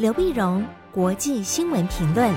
[0.00, 2.32] 刘碧荣，国际新闻评论。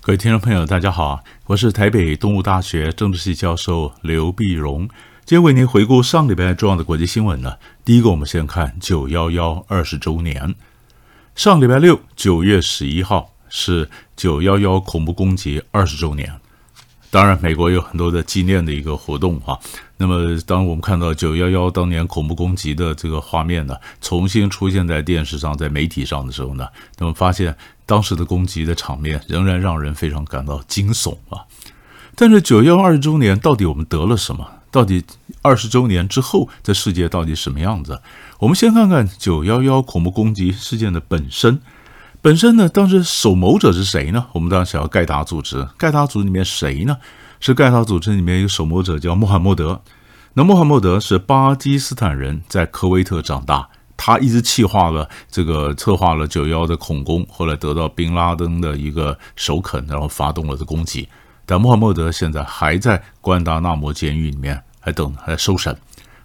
[0.00, 4.88] 各位听众朋友，大家好，我是台北东吴大学政治系教授刘碧荣，
[5.24, 7.56] 今天为您回顾上礼拜重要的国际新闻呢。
[7.84, 10.56] 第一个，我们先看九幺幺二十周年。
[11.36, 16.40] 上礼拜六，九月十一号是九幺幺恐怖攻击二十周年。
[17.16, 19.58] 当然，美国有很多的纪念的一个活动哈。
[19.96, 31.40] 那么，当我们看到九幺幺当年恐怖攻击的这个画面呢，重新出现在电视上、在媒体上的时候呢，那么发现当时的攻击的场面仍然让人非常感到惊悚啊。
[32.14, 34.46] 但是九幺二周年到底我们得了什么？
[34.70, 35.02] 到底
[35.40, 38.02] 二十周年之后，这世界到底什么样子？
[38.40, 41.62] 我们先看看九幺幺恐怖攻击事件的本身。
[42.22, 44.26] 本身呢，当时首谋者是谁呢？
[44.32, 45.68] 我们当然想要盖达组织。
[45.78, 46.96] 盖达组织里面谁呢？
[47.38, 49.80] 是盖达组织里面一个首谋者叫穆罕默德。
[50.34, 53.68] 那穆罕默德是巴基斯坦人，在科威特长大。
[53.96, 61.08] 他一直企划了这个，策划了九幺的恐攻，后来得到宾拉登的一个首肯，然后发动了这攻击。
[61.44, 65.76] 但穆罕默德现在还在关达纳摩监狱里面，还等还在受审，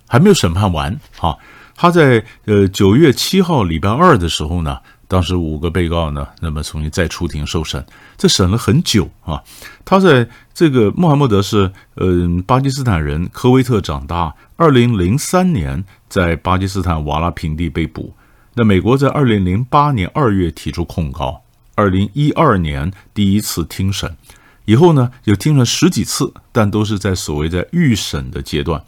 [0.07, 0.99] 还没有审判完。
[1.17, 1.37] 哈，
[1.75, 4.79] 他在呃九月七号礼拜二的时候呢。
[5.11, 7.85] 当时五个被告呢，那么重新再出庭受审，
[8.17, 9.43] 这审了很久啊。
[9.83, 18.13] 他在这个穆罕默德是嗯、呃、巴基斯坦人，科威特长大，二零零三年在巴基斯坦瓦拉平地被捕。
[18.53, 21.41] 那美国在二零零八年二月提出控告，
[21.75, 24.15] 二零一二年第一次听审，
[24.63, 28.81] 以后呢又听了十几次，但都是在所谓在预审的阶段。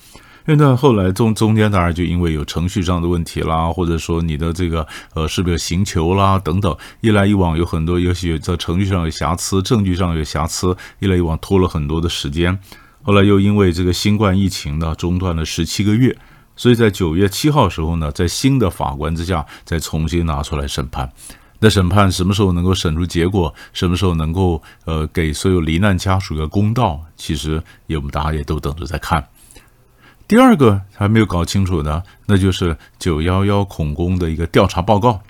[0.46, 12.60] 因为呢，后来中中间当然就因为有程序上的问题啦，或者说你的这个呃是不是有刑求啦等等，一来一往有很多，也许在程序上有瑕疵，证据上有瑕疵，一来一往拖了很多的时间。
[13.04, 16.18] 后来又因为这个新冠疫情呢，中断了十七个月，
[16.58, 21.10] 所以在九月七号时候呢，在新的法官之下再重新拿出来审判。
[21.60, 23.54] 那审判什么时候能够审出结果？
[23.72, 27.00] 什么时候能够呃给所有罹难家属一个公道？
[27.16, 29.26] 其实也我们大家也都等着在看。
[30.28, 35.22] 第二个还没有搞清楚的，那就是九幺幺恐攻的一个调查报告。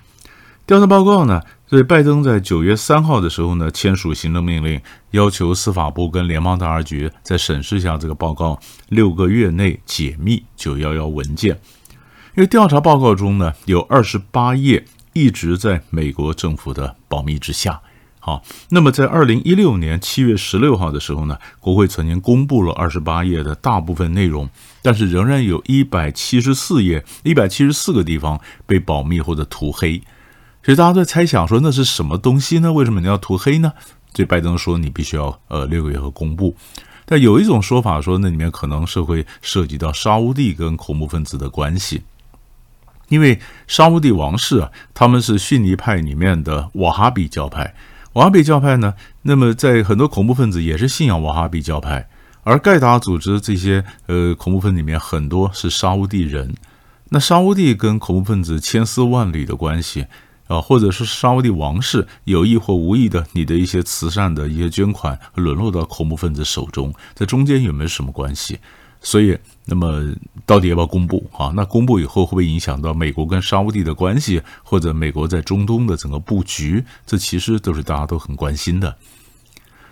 [0.66, 11.60] 调查报告呢，所以拜登在九月三号的时候呢，签署行政命令，要求司法部跟联邦调查局再审视一下这个报告，六个月内解密九幺幺文件。
[12.34, 17.80] 因为调查报告中呢，有二十八页一直在美国政府的保密之下。
[18.26, 24.48] 好，那么在二零一六年七月十六号的时候呢，国会曾经公布了二十八页的大部分内容，
[24.80, 30.00] 但是仍然有一百七十四页、一百七十四个地方被保密或者涂黑，
[30.62, 32.72] 所以大家在猜想说那是什么东西呢？
[32.72, 33.74] 为什么你要涂黑呢？
[34.14, 36.56] 所以拜登说你必须要呃六个月后公布，
[37.04, 42.02] 但有一种说法说那里面可能是会涉及到沙乌地跟恐怖分子的关系，
[43.10, 47.74] 因为沙乌地王室啊，他们是逊尼派里面的瓦哈比教派。
[48.14, 52.08] 瓦哈比教派呢，那么在很多恐怖分子也是信仰瓦哈比教派，
[52.44, 56.54] 而盖达组织这些呃恐怖分子里面很多是沙乌地人，
[57.08, 60.06] 那沙乌地跟恐怖分子千丝万缕的关系
[60.46, 68.60] 啊，或者是沙乌地王室有意或无意的，你的一些慈善的一些捐款沦落到恐怖分子手中，在中间有没有什么关系？
[69.04, 70.02] 所以，那么
[70.46, 71.52] 到底要不要公布啊？
[71.54, 76.82] 那公布以后会不会影响到美国跟沙乌地的关系，或者美国在中东的整个布局？
[77.06, 78.96] 这其实都是大家都很关心的。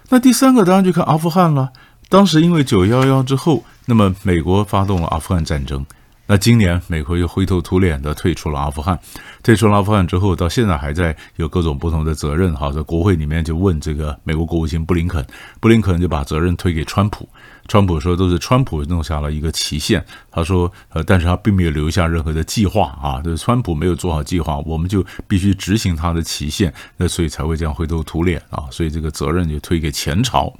[0.08, 1.72] 那第三个当然就看阿富汗了。
[2.08, 5.84] 当时因为九幺幺之后，那么美国发动了阿富汗战争。
[6.32, 8.98] 那今年美国又灰头土脸的退出了阿富汗，
[9.42, 12.54] 退出了阿富汗之后，到现在还在有各种不同的责任。
[12.54, 15.22] 哈，在国会里面就问这个美国国务卿布林肯，
[15.60, 17.28] 布林肯就把责任推给川普。
[17.68, 30.50] 川普说都是川普弄下了一个期限，他说呃，但是他并没有留下任何的计划啊，就是川普没有做好计划，我们就必须执行他的期限，那所以才会这样灰头土脸啊，所以这个责任就推给前朝。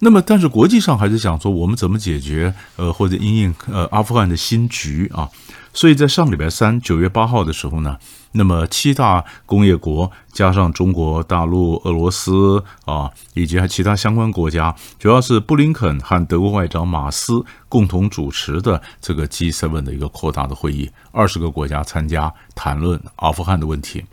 [0.00, 5.28] 那么，但是国际上还是想说，我们怎么解决呃，或者因应呃阿富汗的新局啊？
[5.72, 7.96] 所以在上礼拜三九月八号的时候呢，
[8.32, 24.04] 那么七大工业国加上中国大陆、俄罗斯啊，以及还其他相关国家，主要是布林肯和德国外长马斯共同主持的这个 G7 的一个扩大的会议，二十个国家参加谈论阿富汗的问题。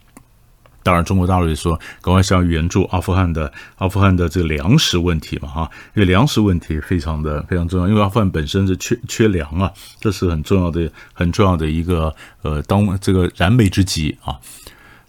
[0.83, 14.35] 当然，中国大陆也说，赶快想援助阿富汗的阿富汗的这个粮食问题嘛，哈，因为粮食问题非常的非常重要，因为阿富汗本身是缺缺粮啊，这是很重要的很重要的一个呃当这个燃眉之急啊。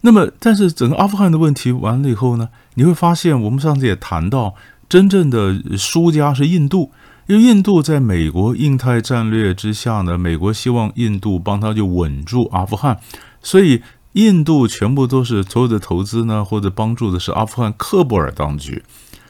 [0.02, 4.54] 那么，但是整个阿富汗的问题完了以后呢，你会发现，我们上次也谈到，
[4.88, 6.90] 真正的输家是印度，
[7.28, 12.98] 因为印度在美国印太战略之下呢，美国希望印度帮他就稳住阿富汗，
[13.40, 13.80] 所以
[14.12, 18.82] 印度全部都是所有的投资呢，或者帮助的是阿富汗喀布尔当局。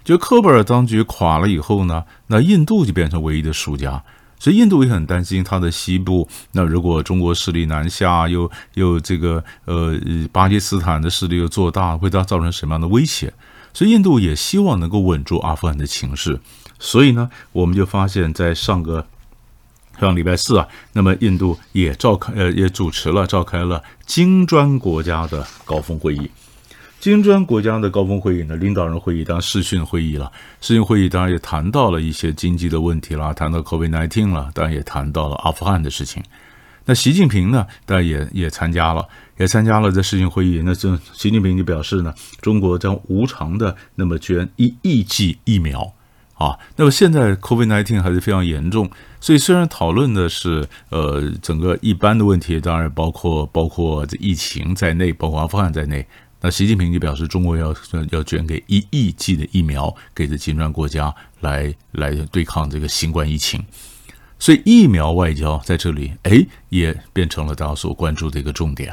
[0.05, 4.03] 就喀布尔当局垮了以后呢，那印度就变成唯一的输家。
[4.39, 9.97] 所以印度也很担心它的西部，那如果中国势力南下，又又这个呃
[10.33, 13.33] 巴基斯坦的势力又做大，会它造成什么样的威胁？
[13.73, 16.41] 所以印度也希望能够稳住阿富汗的情势。
[16.81, 19.07] 所以呢，我们就发现，在上个
[20.03, 26.29] 上礼拜四啊，那么印度也召开呃也主持了召开了金砖国家的高峰会议。
[26.99, 30.31] 金砖国家的高峰会议呢，领导人会议当然视讯会议了。
[30.61, 36.21] 视讯会议当然也谈到了一些经济的问题啦，谈到 COVID-19 了，当然也谈到了阿富汗的事情。
[36.85, 39.07] 那习近平呢，当然也也参加了，
[39.39, 40.61] 也参加了这视讯会议。
[40.65, 45.93] 那这习近平就表示呢，中国将无偿的那么捐一亿剂疫苗
[46.43, 46.59] 啊。
[46.77, 48.91] 那么现在 COVID-19 还是非常严重，
[49.21, 56.07] 所以虽然讨论的是呃整个一般的问题，当然包括包括这疫情在内，包括阿富汗在内。
[56.45, 57.73] 那习近平就表示，中国要
[58.11, 63.65] 要捐给一亿剂的疫苗给这金砖国家来来对抗这个新冠疫情，
[64.41, 68.93] 所以疫苗外交在这里，哎，也变成了大家所关注的一个重点。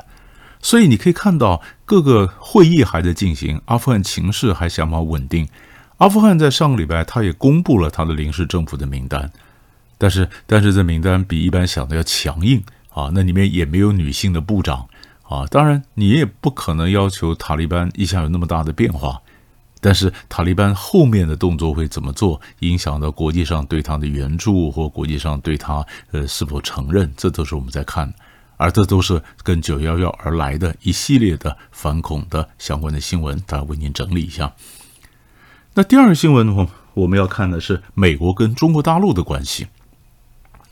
[0.61, 5.47] 所以你可以看到，各个会议还在进行，阿富汗情势还相当稳定。
[5.99, 9.31] 阿富汗在上个礼拜，他也公布了他的临时政府的名单，
[9.97, 14.87] 但是但是这名单比一般想的要强硬啊，那里面也没有女性的部长。
[15.23, 19.21] 啊，当然，你也不可能要求塔利班一下有那么大的变化，
[19.79, 28.11] 但是塔利班后面的动作会怎么做，影响到国际上对他的援助或国际上对他呃是否承认，这都是我们在看，
[28.57, 34.51] 而这都是跟九幺幺而来的一系列的反恐的相关的新闻，大家为您整理一下。
[35.75, 39.67] 那第二个新闻，我我们要看的是美国跟中国大陆的关系，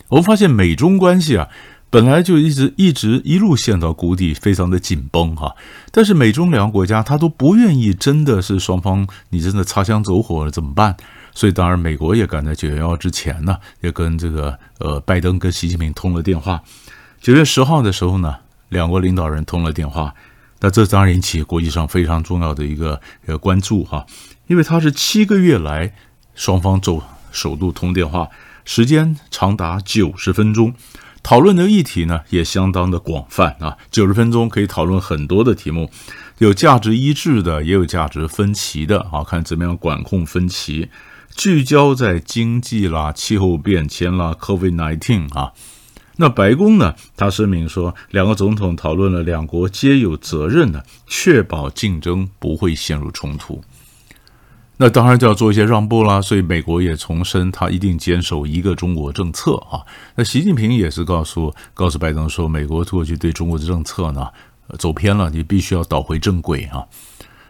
[0.09, 1.47] 我们发现美中关系啊。
[1.89, 5.55] 本来就一直一直一路陷到谷底，非常的紧绷哈。
[5.89, 10.97] 但是美中两个国家他都不愿意，真的是双方你真的擦枪走火了怎么办？
[11.33, 16.61] 所以当然美国也赶在九幺幺之前呢，也跟这个呃拜登跟习近平通了电话。
[17.21, 18.35] 九月十号的时候呢，
[18.67, 20.13] 两国领导人通了电话。
[20.59, 24.05] 那这当然引起国际上非常重要的一个呃关注哈，
[24.47, 25.93] 因为他是七个月来
[26.33, 28.29] 双方走首度通电话，
[28.65, 30.73] 时间长达九十分钟。
[31.23, 35.91] 讨论的议题呢也相当的广泛啊，九十分钟可以讨论很多的题目，
[36.37, 40.89] 有价值一致的，也有价值分歧的啊，看怎么样管控分歧，
[41.35, 45.51] 聚焦在经济啦、气候变迁啦、COVID-19 啊。
[46.15, 53.61] 那白宫呢，他声明说，两个总统讨论了两国皆有责任的，确保竞争不会陷入冲突。
[54.79, 59.81] 那当然就要做一些让步啦，所以美国也重申，他一定坚守一个中国政策啊。
[60.15, 64.27] 那习近平也是告诉告诉拜登说，美国过去对中国的政策呢，
[64.77, 66.85] 走偏了，你必须要倒回正轨啊。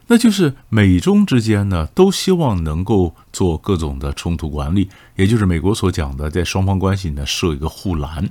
[0.07, 4.87] 那就是美中之间呢，都希望能够做各种的冲突管理，
[5.17, 8.29] 也就是美国所讲的，在双方关系呢设一个护栏。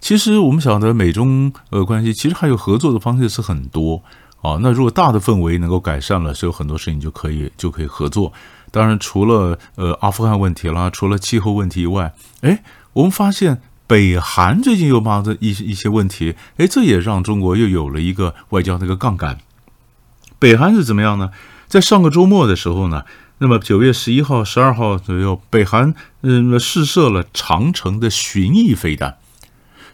[0.00, 4.02] 其实我们晓得，美中呃关系其实还有合作的方式是很多。
[4.46, 8.32] 啊，那如果大的氛围能够改善了，是有很多事情就可以就可以合作。
[8.70, 12.62] 当然，除了呃阿富汗问题啦，除了气候问题以外，哎，
[12.92, 19.38] 我们发现北韩最近又冒着一一些问题，哎，这也让中国又有了一个外交的一个杠杆。
[20.38, 21.30] 北韩是怎么样呢？
[21.66, 23.04] 在上个周末的时候呢，
[23.38, 29.16] 那么九月十一号、十二号左右，北韩嗯试射了长城的巡弋飞弹。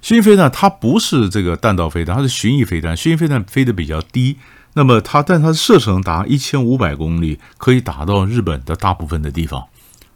[0.03, 2.97] 巡弋飞弹它不是这个弹道飞弹，它是巡弋飞弹。
[2.97, 4.37] 巡弋飞弹飞得比较低，
[4.75, 9.65] 那么它但它射程达一千五百公里，可以打到日本的大部分的地方。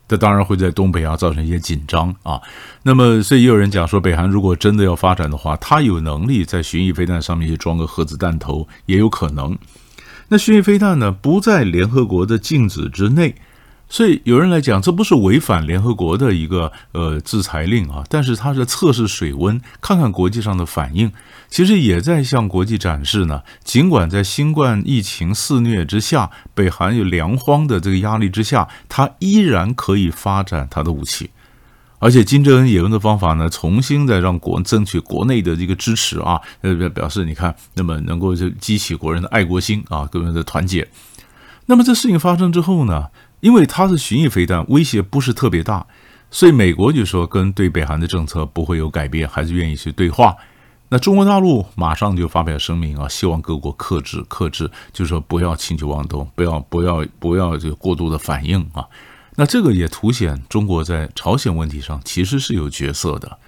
[0.08, 2.40] 这当然会在东北亚造成一些紧张啊。
[2.82, 9.56] 那么所以也有人讲说，北韩如果真的要发展的话，它有能力在巡弋飞弹上面去装个核子弹头，也有可能。
[10.28, 13.36] 那巡弋飞弹呢，不在联合国的禁止之内。
[13.88, 21.12] 所以有人来讲，这不是违反联合国的一个呃制裁令啊，但是它是测试水温，看看国际上的反应，
[21.48, 23.42] 其实也在向国际展示呢。
[23.62, 31.30] 尽管在新冠疫情肆虐之下，北韩有粮荒的这个压力之下，它依然可以发展它的武器，
[32.00, 40.88] 而且金正恩也用的方法呢，重新再让国争取国内的这个支持啊，呃表示你看，那么能够就激起国人的爱国心啊，各人的团结。
[41.68, 43.06] 那么这事情发生之后呢？
[43.46, 45.86] 因为它是巡弋飞弹，威胁不是特别大，
[46.32, 50.34] 所以美国就说跟对北韩的政策不会有改变，还是愿意去对话。
[50.88, 58.84] 那中国大陆马上就发表声明啊，希望各国克制克制，就是说不要轻举妄动，不要不要不要这个过度的反应啊。
[59.36, 63.38] 那这个也凸显中国在朝鲜问题上其实是有角色的，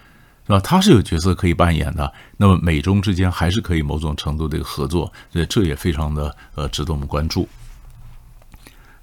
[0.47, 0.61] 是吧？
[0.61, 2.13] 它是有角色可以扮演的。
[2.37, 7.49] 那么美中之间还是可以某种程度的合作，所以这也非常的呃值得我们关注。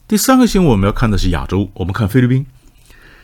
[0.07, 2.45] 第三个新闻我们要看的是亚洲，我们看菲律宾。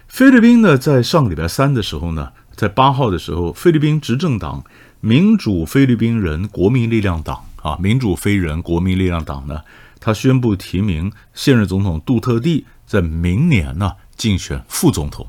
[0.07, 4.63] 菲律宾呢，在上个礼拜三的时候呢，在八号的时候，菲律宾执政党
[5.00, 9.61] 民主菲律宾人国民力量党啊，民主菲人国民力量党呢，
[10.00, 12.65] 他宣布提名现任总统杜特地。
[12.88, 15.27] 在明年呢，竞选副总统，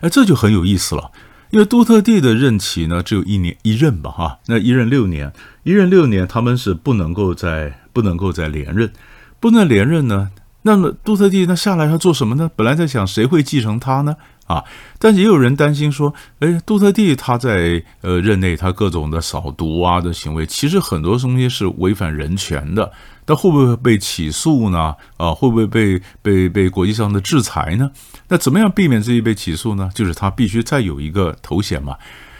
[0.00, 1.12] 哎，这就很有意思了。
[1.50, 5.30] 因为杜特地的任期呢，只有一年一任吧，哈，那一任六年，
[5.62, 8.90] 一任六年，他们是不能够再不能够再连任，
[9.38, 10.30] 不能连任呢。
[10.62, 12.50] 那么杜特蒂那下来要做什么呢？
[12.54, 14.16] 本来在想谁会继承他呢？
[14.46, 14.64] 啊，
[14.98, 22.92] 但是也有人担心说，哎，杜特蒂他在呃任内他各种的扫毒啊的行为，其实很多东西是违反人权的。
[23.26, 24.96] 那会不会被起诉呢？
[25.16, 27.90] 啊，会不会被被被国际上的制裁呢？
[28.28, 29.88] 那怎么样避免自己被起诉呢？
[29.94, 31.96] 就是他必须再有一个头衔嘛。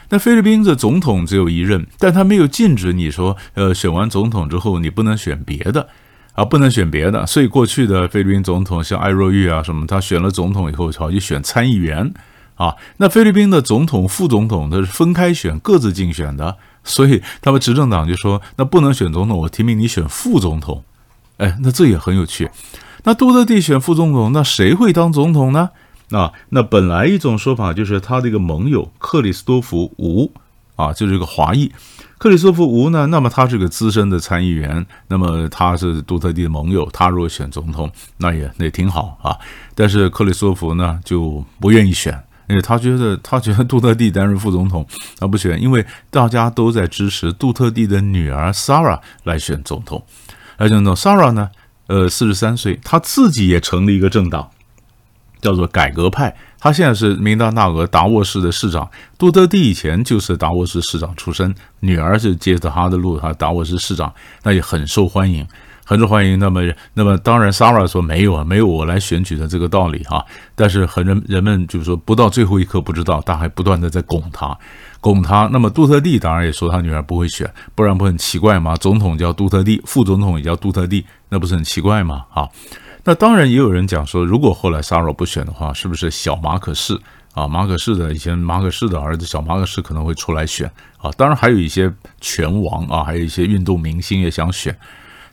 [0.09, 5.89] 那菲律宾的总统只有一任，但他没有禁止你说，呃，选完总统之后你不能选别的
[6.41, 7.27] 啊，不能选别的。
[7.27, 12.15] 所以过去的菲律宾总统像艾若玉啊什么，他选了总统以后，好去选参议员
[12.55, 12.75] 啊。
[12.97, 16.57] 那菲律宾的总统、副总统他是分开选，各自竞选的。
[16.83, 20.83] 所以他们执政党就说：“那不能选总统，我提名你选副总统。”
[21.37, 22.51] 哎，那这也很有趣。
[23.05, 25.69] 那杜特蒂选副总统，那谁会当总统呢？
[26.11, 30.33] 啊，那本来一种说法就是他的一个盟友克里斯多福吴
[30.77, 31.71] 啊，就是一个华裔
[32.21, 33.07] 克里斯多福吴呢。
[33.07, 39.35] 那么他是个资深的参议员，那么他是杜特地的盟友，他如果选总统，那也那也挺好啊。
[39.75, 42.23] 但是克里斯夫呢就不愿意选。
[42.47, 44.85] 因为他觉得，他觉得杜特地担任副总统，
[45.19, 50.05] 他不选，因为大家都在支持杜特地的女儿 Sara 来选总统。
[50.57, 51.49] 而且呢，Sara 呢，
[51.87, 54.51] 呃，四十三岁，他自己也成立一个政党，
[55.41, 56.37] 叫做改革派。
[56.61, 58.89] 他现在是明达纳俄达沃市的市长。
[59.19, 64.13] 杜特地以前就是达沃市市长出身，女儿是接着他的路，他达沃市市长，
[64.43, 65.47] 那也很受欢迎。
[65.83, 66.61] 很受欢迎，那么，
[66.95, 70.25] 那么当然，Sara 说没有啊，没有我来选举的这个道理哈。
[70.55, 74.57] 但是很人人们就是说，不到最后一刻不知道，但还不断的在拱他，
[75.01, 75.49] 拱他。
[75.51, 78.77] 那么杜特地当然也说他女儿不会选，不然不很奇怪吗？
[78.77, 82.23] 总统叫杜特地，副总统也叫杜特地，那不是很奇怪吗？
[82.33, 82.49] 啊，
[83.05, 87.01] 那当然也有人讲说，如果后来 Sara 不选的话，是不是小马可仕
[87.33, 87.49] 啊？
[87.49, 91.11] 马可仕的以前马可仕的儿子小马可仕可能会出来选啊？
[91.17, 94.77] 当然还有一些拳王啊，还有一些运动明星也想选。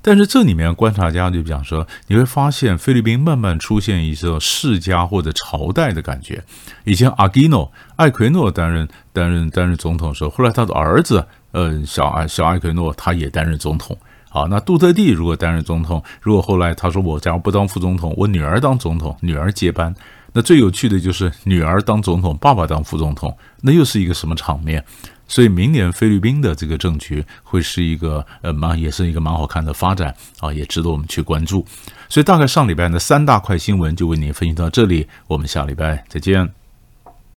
[0.01, 6.41] 但是这里面观察家就讲说，你会发现菲律宾慢慢出现一种世家或者朝代的感觉。
[6.85, 13.97] 以前阿基诺艾奎诺担任担任担任总统的时候，后来他的儿子，呃，小艾小艾奎诺他也担任总统。
[14.37, 19.91] 好，那杜特蒂如果担任总统，如果后来他说我假如不当副总统，我女儿当总统，女儿接班，
[20.31, 24.85] 那最有趣的就是女儿当总统，爸爸当副总统，那又是一个什么场面？
[25.27, 31.65] 所以明年菲律宾的这个政局会是一个呃蛮也是一个蛮好看的发展啊，也值得我们去关注。
[32.07, 36.66] 所以大概上礼拜的三大块新闻就为您分析到这里，我们下礼拜再见。